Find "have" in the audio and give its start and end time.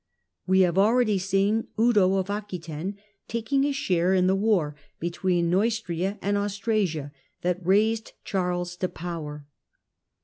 0.61-0.79